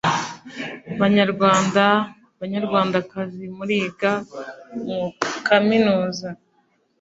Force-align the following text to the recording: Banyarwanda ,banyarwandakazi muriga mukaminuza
Banyarwanda 1.01 1.83
,banyarwandakazi 2.39 3.43
muriga 3.57 4.11
mukaminuza 4.83 6.27